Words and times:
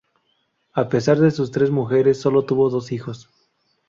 A 0.73 0.89
pesar 0.89 1.19
de 1.19 1.29
sus 1.29 1.51
tres 1.51 1.69
mujeres, 1.69 2.19
solo 2.19 2.43
tuvo 2.43 2.71
dos 2.71 2.91
hijos. 2.91 3.29